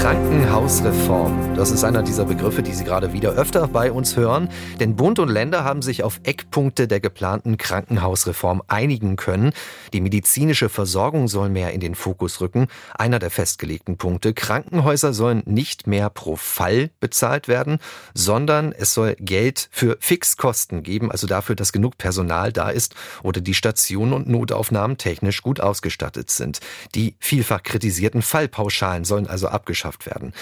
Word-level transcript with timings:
Krankenhausreform. 0.00 1.56
Das 1.56 1.70
ist 1.70 1.84
einer 1.84 2.02
dieser 2.02 2.24
Begriffe, 2.24 2.62
die 2.62 2.72
Sie 2.72 2.84
gerade 2.84 3.12
wieder 3.12 3.32
öfter 3.32 3.68
bei 3.68 3.92
uns 3.92 4.16
hören. 4.16 4.48
Denn 4.80 4.96
Bund 4.96 5.18
und 5.18 5.28
Länder 5.28 5.62
haben 5.62 5.82
sich 5.82 6.02
auf 6.02 6.20
Eckpunkte 6.22 6.88
der 6.88 7.00
geplanten 7.00 7.58
Krankenhausreform 7.58 8.62
einigen 8.66 9.16
können. 9.16 9.52
Die 9.92 10.00
medizinische 10.00 10.70
Versorgung 10.70 11.28
soll 11.28 11.50
mehr 11.50 11.72
in 11.74 11.80
den 11.80 11.94
Fokus 11.94 12.40
rücken. 12.40 12.68
Einer 12.94 13.18
der 13.18 13.30
festgelegten 13.30 13.98
Punkte. 13.98 14.32
Krankenhäuser 14.32 15.12
sollen 15.12 15.42
nicht 15.44 15.86
mehr 15.86 16.08
pro 16.08 16.36
Fall 16.36 16.88
bezahlt 17.00 17.46
werden, 17.46 17.78
sondern 18.14 18.72
es 18.72 18.94
soll 18.94 19.16
Geld 19.20 19.68
für 19.70 19.98
Fixkosten 20.00 20.82
geben, 20.82 21.10
also 21.10 21.26
dafür, 21.26 21.56
dass 21.56 21.72
genug 21.72 21.98
Personal 21.98 22.54
da 22.54 22.70
ist 22.70 22.94
oder 23.22 23.42
die 23.42 23.52
Stationen 23.54 24.14
und 24.14 24.30
Notaufnahmen 24.30 24.96
technisch 24.96 25.42
gut 25.42 25.60
ausgestattet 25.60 26.30
sind. 26.30 26.60
Die 26.94 27.16
vielfach 27.20 27.62
kritisierten 27.62 28.22
Fallpauschalen 28.22 29.04
sollen 29.04 29.26
also 29.26 29.48
abgeschafft 29.48 29.90
abgeschafft 30.00 30.06
werden. 30.06 30.32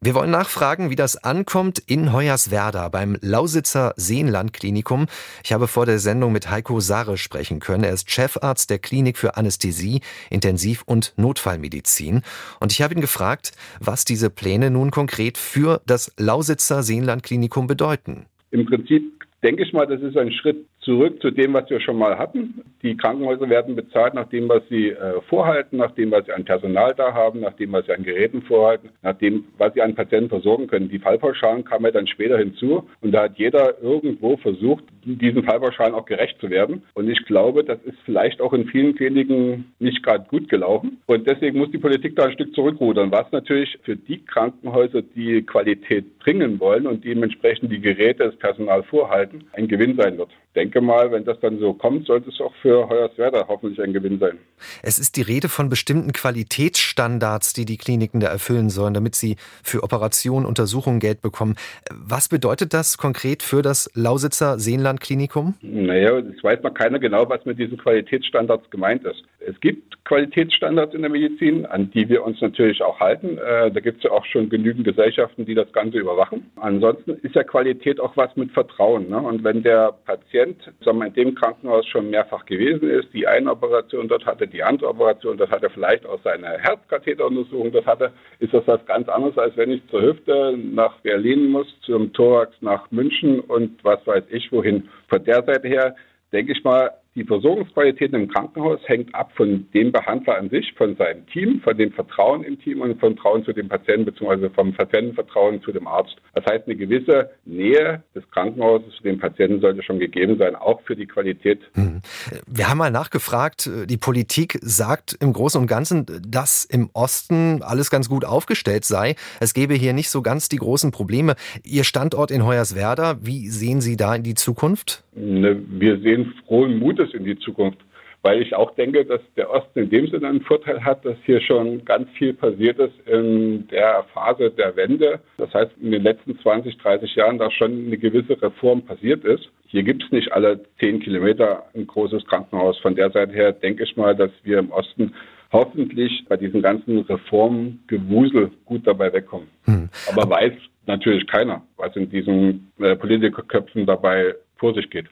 Wir 0.00 0.14
wollen 0.14 0.30
nachfragen, 0.30 0.90
wie 0.90 0.96
das 0.96 1.16
ankommt 1.16 1.78
in 1.78 2.12
Hoyerswerda 2.12 2.88
beim 2.90 3.16
Lausitzer 3.22 3.94
Seenlandklinikum. 3.96 5.06
Ich 5.42 5.52
habe 5.52 5.68
vor 5.68 5.86
der 5.86 5.98
Sendung 5.98 6.32
mit 6.32 6.50
Heiko 6.50 6.80
Sare 6.80 7.16
sprechen 7.16 7.60
können. 7.60 7.84
Er 7.84 7.92
ist 7.92 8.10
Chefarzt 8.10 8.70
der 8.70 8.78
Klinik 8.78 9.16
für 9.16 9.36
Anästhesie, 9.36 10.02
Intensiv- 10.30 10.82
und 10.84 11.14
Notfallmedizin. 11.16 12.22
Und 12.60 12.72
ich 12.72 12.82
habe 12.82 12.94
ihn 12.94 13.00
gefragt, 13.00 13.52
was 13.80 14.04
diese 14.04 14.30
Pläne 14.30 14.70
nun 14.70 14.90
konkret 14.90 15.38
für 15.38 15.80
das 15.86 16.12
Lausitzer 16.18 16.82
Seenlandklinikum 16.82 17.66
bedeuten. 17.66 18.26
Im 18.50 18.66
Prinzip 18.66 19.25
denke 19.46 19.62
ich 19.62 19.72
mal, 19.72 19.86
das 19.86 20.02
ist 20.02 20.16
ein 20.16 20.32
Schritt 20.32 20.66
zurück 20.80 21.22
zu 21.22 21.30
dem, 21.30 21.54
was 21.54 21.70
wir 21.70 21.78
schon 21.78 21.98
mal 21.98 22.18
hatten. 22.18 22.62
Die 22.82 22.96
Krankenhäuser 22.96 23.48
werden 23.48 23.76
bezahlt 23.76 24.12
nach 24.12 24.28
dem, 24.28 24.48
was 24.48 24.62
sie 24.68 24.88
äh, 24.88 25.20
vorhalten, 25.28 25.76
nach 25.76 25.92
dem, 25.92 26.10
was 26.10 26.26
sie 26.26 26.32
an 26.32 26.44
Personal 26.44 26.94
da 26.96 27.14
haben, 27.14 27.40
nach 27.40 27.52
dem, 27.52 27.70
was 27.70 27.86
sie 27.86 27.92
an 27.92 28.02
Geräten 28.02 28.42
vorhalten, 28.42 28.90
nach 29.02 29.16
dem, 29.18 29.44
was 29.56 29.72
sie 29.74 29.82
an 29.82 29.94
Patienten 29.94 30.30
versorgen 30.30 30.66
können. 30.66 30.88
Die 30.88 30.98
Fallpauschalen 30.98 31.64
kamen 31.64 31.84
ja 31.84 31.90
dann 31.92 32.08
später 32.08 32.38
hinzu 32.38 32.88
und 33.02 33.12
da 33.12 33.22
hat 33.22 33.38
jeder 33.38 33.80
irgendwo 33.80 34.36
versucht, 34.36 34.82
diesen 35.06 35.44
Fallpauschalen 35.44 35.94
auch 35.94 36.04
gerecht 36.04 36.38
zu 36.40 36.50
werden. 36.50 36.82
Und 36.94 37.08
ich 37.08 37.24
glaube, 37.26 37.64
das 37.64 37.78
ist 37.84 37.96
vielleicht 38.04 38.40
auch 38.40 38.52
in 38.52 38.66
vielen 38.66 38.94
Kliniken 38.96 39.72
nicht 39.78 40.02
gerade 40.02 40.26
gut 40.28 40.48
gelaufen. 40.48 41.00
Und 41.06 41.28
deswegen 41.28 41.58
muss 41.58 41.70
die 41.70 41.78
Politik 41.78 42.16
da 42.16 42.24
ein 42.24 42.32
Stück 42.32 42.54
zurückrudern, 42.54 43.12
was 43.12 43.30
natürlich 43.32 43.78
für 43.84 43.96
die 43.96 44.24
Krankenhäuser, 44.24 45.02
die 45.02 45.42
Qualität 45.42 46.18
bringen 46.18 46.58
wollen 46.58 46.86
und 46.86 47.04
dementsprechend 47.04 47.70
die 47.70 47.80
Geräte, 47.80 48.24
das 48.24 48.36
Personal 48.36 48.82
vorhalten, 48.82 49.44
ein 49.52 49.68
Gewinn 49.68 49.96
sein 49.96 50.18
wird. 50.18 50.30
Ich 50.30 50.62
denke 50.62 50.80
mal, 50.80 51.12
wenn 51.12 51.24
das 51.24 51.38
dann 51.40 51.58
so 51.58 51.74
kommt, 51.74 52.06
sollte 52.06 52.30
es 52.30 52.40
auch 52.40 52.54
für 52.62 52.88
Hoyerswerda 52.88 53.46
hoffentlich 53.46 53.80
ein 53.80 53.92
Gewinn 53.92 54.18
sein. 54.18 54.38
Es 54.82 54.98
ist 54.98 55.16
die 55.16 55.22
Rede 55.22 55.48
von 55.48 55.68
bestimmten 55.68 56.12
Qualitätsstandards, 56.12 57.52
die 57.52 57.66
die 57.66 57.76
Kliniken 57.76 58.20
da 58.20 58.28
erfüllen 58.28 58.70
sollen, 58.70 58.94
damit 58.94 59.14
sie 59.14 59.36
für 59.62 59.82
Operationen, 59.82 60.46
Untersuchungen 60.46 60.98
Geld 60.98 61.20
bekommen. 61.20 61.56
Was 61.90 62.28
bedeutet 62.28 62.72
das 62.72 62.96
konkret 62.96 63.42
für 63.42 63.62
das 63.62 63.90
Lausitzer 63.94 64.58
Seenlandklinikum? 64.96 65.54
Naja, 65.62 66.18
es 66.18 66.42
weiß 66.42 66.62
mal 66.62 66.70
keiner 66.70 66.98
genau, 66.98 67.28
was 67.28 67.44
mit 67.44 67.58
diesen 67.58 67.78
Qualitätsstandards 67.78 68.70
gemeint 68.70 69.04
ist. 69.04 69.22
Es 69.40 69.58
gibt 69.60 70.04
Qualitätsstandards 70.04 70.94
in 70.94 71.02
der 71.02 71.10
Medizin, 71.10 71.66
an 71.66 71.90
die 71.90 72.08
wir 72.08 72.24
uns 72.24 72.40
natürlich 72.40 72.82
auch 72.82 73.00
halten. 73.00 73.38
Äh, 73.38 73.70
da 73.70 73.80
gibt 73.80 73.98
es 73.98 74.04
ja 74.04 74.10
auch 74.10 74.24
schon 74.24 74.48
genügend 74.48 74.84
Gesellschaften, 74.84 75.44
die 75.44 75.54
das 75.54 75.72
Ganze 75.72 75.98
überwachen. 75.98 76.50
Ansonsten 76.56 77.12
ist 77.22 77.34
ja 77.34 77.42
Qualität 77.42 78.00
auch 78.00 78.16
was 78.16 78.34
mit 78.36 78.52
Vertrauen. 78.52 79.08
Ne? 79.08 79.18
Und 79.18 79.44
wenn 79.44 79.62
der 79.62 79.92
Patient 80.04 80.56
sagen 80.84 80.98
wir, 80.98 81.06
in 81.06 81.14
dem 81.14 81.34
Krankenhaus 81.34 81.86
schon 81.86 82.10
mehrfach 82.10 82.46
gewesen 82.46 82.88
ist, 82.88 83.12
die 83.12 83.26
eine 83.26 83.50
Operation 83.50 84.08
dort 84.08 84.26
hatte, 84.26 84.46
die 84.46 84.62
andere 84.62 84.90
Operation 84.90 85.36
dort 85.36 85.50
hatte, 85.50 85.70
vielleicht 85.70 86.06
auch 86.06 86.20
seine 86.22 86.58
Herzkatheteruntersuchung 86.58 87.72
dort 87.72 87.86
hatte, 87.86 88.12
ist 88.38 88.54
das 88.54 88.66
was 88.66 88.84
ganz 88.86 89.08
anderes, 89.08 89.36
als 89.38 89.56
wenn 89.56 89.70
ich 89.70 89.86
zur 89.90 90.02
Hüfte 90.02 90.56
nach 90.56 90.98
Berlin 91.00 91.48
muss, 91.48 91.66
zum 91.82 92.12
Thorax 92.12 92.54
nach 92.60 92.90
München 92.90 93.40
und 93.40 93.82
was 93.84 94.04
weiß 94.06 94.24
ich 94.30 94.50
wohin. 94.52 94.85
Von 95.08 95.24
der 95.24 95.44
Seite 95.44 95.68
her 95.68 95.94
denke 96.32 96.52
ich 96.52 96.62
mal, 96.64 96.90
die 97.16 97.24
Versorgungsqualität 97.24 98.12
im 98.12 98.28
Krankenhaus 98.28 98.78
hängt 98.84 99.14
ab 99.14 99.32
von 99.34 99.66
dem 99.72 99.90
Behandler 99.90 100.36
an 100.36 100.50
sich, 100.50 100.74
von 100.76 100.96
seinem 100.96 101.26
Team, 101.28 101.60
von 101.62 101.76
dem 101.76 101.90
Vertrauen 101.92 102.44
im 102.44 102.60
Team 102.60 102.82
und 102.82 103.00
vom 103.00 103.14
Vertrauen 103.14 103.44
zu 103.44 103.52
dem 103.54 103.68
Patienten 103.68 104.04
beziehungsweise 104.04 104.50
vom 104.50 104.74
Patientenvertrauen 104.74 105.62
zu 105.62 105.72
dem 105.72 105.86
Arzt. 105.86 106.14
Das 106.34 106.44
heißt, 106.44 106.66
eine 106.66 106.76
gewisse 106.76 107.30
Nähe 107.46 108.02
des 108.14 108.22
Krankenhauses 108.30 108.94
zu 108.96 109.02
dem 109.02 109.18
Patienten 109.18 109.60
sollte 109.60 109.82
schon 109.82 109.98
gegeben 109.98 110.36
sein, 110.38 110.54
auch 110.54 110.82
für 110.82 110.94
die 110.94 111.06
Qualität. 111.06 111.60
Hm. 111.72 112.02
Wir 112.46 112.68
haben 112.68 112.78
mal 112.78 112.90
nachgefragt, 112.90 113.70
die 113.86 113.96
Politik 113.96 114.58
sagt 114.60 115.16
im 115.20 115.32
Großen 115.32 115.60
und 115.60 115.66
Ganzen, 115.66 116.04
dass 116.28 116.66
im 116.66 116.90
Osten 116.92 117.62
alles 117.62 117.90
ganz 117.90 118.10
gut 118.10 118.26
aufgestellt 118.26 118.84
sei. 118.84 119.14
Es 119.40 119.54
gäbe 119.54 119.72
hier 119.72 119.94
nicht 119.94 120.10
so 120.10 120.20
ganz 120.20 120.50
die 120.50 120.58
großen 120.58 120.90
Probleme. 120.90 121.34
Ihr 121.64 121.84
Standort 121.84 122.30
in 122.30 122.44
Hoyerswerda, 122.44 123.16
wie 123.22 123.48
sehen 123.48 123.80
Sie 123.80 123.96
da 123.96 124.14
in 124.14 124.22
die 124.22 124.34
Zukunft? 124.34 125.05
Ne, 125.16 125.62
wir 125.68 125.98
sehen 126.00 126.34
frohen 126.46 126.78
Mutes 126.78 127.14
in 127.14 127.24
die 127.24 127.38
Zukunft, 127.38 127.78
weil 128.20 128.42
ich 128.42 128.54
auch 128.54 128.74
denke, 128.74 129.02
dass 129.04 129.20
der 129.34 129.50
Osten 129.50 129.78
in 129.78 129.90
dem 129.90 130.06
Sinne 130.08 130.28
einen 130.28 130.42
Vorteil 130.42 130.84
hat, 130.84 131.04
dass 131.06 131.16
hier 131.24 131.40
schon 131.40 131.84
ganz 131.86 132.10
viel 132.18 132.34
passiert 132.34 132.78
ist 132.78 132.92
in 133.08 133.66
der 133.68 134.04
Phase 134.12 134.50
der 134.50 134.76
Wende. 134.76 135.20
Das 135.38 135.54
heißt, 135.54 135.72
in 135.80 135.90
den 135.90 136.02
letzten 136.02 136.38
20, 136.38 136.76
30 136.76 137.14
Jahren 137.14 137.38
da 137.38 137.50
schon 137.50 137.86
eine 137.86 137.96
gewisse 137.96 138.40
Reform 138.42 138.82
passiert 138.82 139.24
ist. 139.24 139.48
Hier 139.68 139.82
gibt 139.82 140.04
es 140.04 140.12
nicht 140.12 140.32
alle 140.32 140.60
zehn 140.80 141.00
Kilometer 141.00 141.64
ein 141.74 141.86
großes 141.86 142.26
Krankenhaus. 142.26 142.78
Von 142.80 142.94
der 142.94 143.10
Seite 143.10 143.32
her 143.32 143.52
denke 143.52 143.84
ich 143.84 143.96
mal, 143.96 144.14
dass 144.14 144.30
wir 144.42 144.58
im 144.58 144.70
Osten 144.70 145.14
hoffentlich 145.50 146.24
bei 146.28 146.36
diesem 146.36 146.60
ganzen 146.60 146.98
Reformgewusel 146.98 148.50
gut 148.66 148.86
dabei 148.86 149.12
wegkommen. 149.14 149.48
Hm. 149.64 149.88
Aber 150.12 150.28
weiß 150.28 150.52
natürlich 150.86 151.26
keiner, 151.26 151.62
was 151.76 151.96
in 151.96 152.10
diesen 152.10 152.70
äh, 152.78 152.96
Politikerköpfen 152.96 153.86
dabei 153.86 154.34
vor 154.56 154.74
sich 154.74 154.90
geht. 154.90 155.06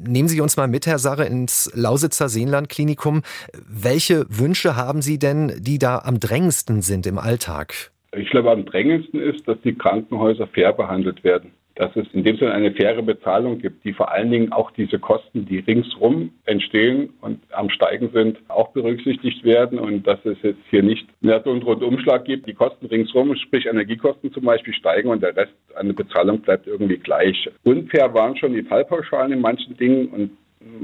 Nehmen 0.00 0.28
Sie 0.28 0.40
uns 0.40 0.56
mal 0.56 0.68
mit, 0.68 0.86
Herr 0.86 0.98
Sarre, 0.98 1.26
ins 1.26 1.70
Lausitzer 1.74 2.28
Seenlandklinikum. 2.28 3.22
Welche 3.66 4.26
Wünsche 4.28 4.76
haben 4.76 5.02
Sie 5.02 5.18
denn, 5.18 5.52
die 5.60 5.78
da 5.78 5.98
am 5.98 6.20
drängendsten 6.20 6.82
sind 6.82 7.06
im 7.06 7.18
Alltag? 7.18 7.90
Ich 8.16 8.30
glaube, 8.30 8.50
am 8.50 8.64
drängendsten 8.64 9.20
ist, 9.20 9.46
dass 9.46 9.58
die 9.62 9.74
Krankenhäuser 9.74 10.46
fair 10.46 10.72
behandelt 10.72 11.24
werden 11.24 11.52
dass 11.78 11.94
es 11.94 12.06
in 12.12 12.24
dem 12.24 12.36
Sinne 12.36 12.52
eine 12.52 12.72
faire 12.72 13.02
Bezahlung 13.02 13.58
gibt, 13.58 13.84
die 13.84 13.92
vor 13.92 14.10
allen 14.10 14.32
Dingen 14.32 14.52
auch 14.52 14.72
diese 14.72 14.98
Kosten, 14.98 15.46
die 15.46 15.60
ringsrum 15.60 16.32
entstehen 16.44 17.10
und 17.20 17.40
am 17.52 17.70
Steigen 17.70 18.10
sind, 18.12 18.38
auch 18.48 18.72
berücksichtigt 18.72 19.44
werden 19.44 19.78
und 19.78 20.04
dass 20.04 20.18
es 20.24 20.36
jetzt 20.42 20.60
hier 20.70 20.82
nicht 20.82 21.06
so 21.22 21.30
einen 21.30 21.62
Rundumschlag 21.62 22.24
gibt, 22.24 22.48
die 22.48 22.54
Kosten 22.54 22.86
ringsrum, 22.86 23.34
sprich 23.36 23.66
Energiekosten 23.66 24.32
zum 24.32 24.44
Beispiel 24.44 24.74
steigen 24.74 25.08
und 25.08 25.22
der 25.22 25.36
Rest 25.36 25.54
an 25.76 25.86
der 25.86 25.94
Bezahlung 25.94 26.40
bleibt 26.40 26.66
irgendwie 26.66 26.98
gleich. 26.98 27.48
Unfair 27.62 28.12
waren 28.12 28.36
schon 28.36 28.54
die 28.54 28.62
Fallpauschalen 28.62 29.32
in 29.32 29.40
manchen 29.40 29.76
Dingen 29.76 30.08
und 30.08 30.30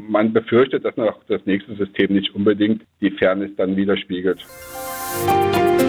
man 0.09 0.33
befürchtet, 0.33 0.85
dass 0.85 0.97
noch 0.97 1.19
das 1.27 1.45
nächste 1.45 1.75
System 1.75 2.15
nicht 2.15 2.33
unbedingt 2.37 2.83
die 3.01 3.11
Fairness 3.11 3.51
dann 3.57 3.77
widerspiegelt. 3.77 4.39
Musik 5.27 5.84